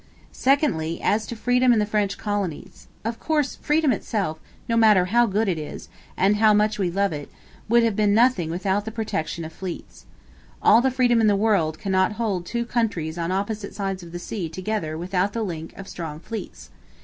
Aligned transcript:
Secondly, 0.33 0.99
as 0.99 1.27
to 1.27 1.35
freedom 1.35 1.71
in 1.71 1.77
the 1.77 1.85
French 1.85 2.17
colonies. 2.17 2.87
Of 3.05 3.19
course, 3.19 3.55
freedom 3.57 3.91
itself, 3.91 4.39
no 4.67 4.75
matter 4.75 5.05
how 5.05 5.27
good 5.27 5.47
it 5.47 5.59
is 5.59 5.89
and 6.17 6.37
how 6.37 6.55
much 6.55 6.79
we 6.79 6.89
love 6.89 7.13
it, 7.13 7.29
would 7.69 7.83
have 7.83 7.95
been 7.95 8.11
nothing 8.15 8.49
without 8.49 8.85
the 8.85 8.91
protection 8.91 9.45
of 9.45 9.53
fleets. 9.53 10.07
All 10.59 10.81
the 10.81 10.89
freedom 10.89 11.21
in 11.21 11.27
the 11.27 11.35
world 11.35 11.77
cannot 11.77 12.13
hold 12.13 12.47
two 12.47 12.65
countries 12.65 13.19
on 13.19 13.31
opposite 13.31 13.75
sides 13.75 14.01
of 14.01 14.11
the 14.11 14.17
sea 14.17 14.49
together 14.49 14.97
without 14.97 15.33
the 15.33 15.43
link 15.43 15.71
of 15.77 15.87
strong 15.87 16.19
fleets. 16.19 16.71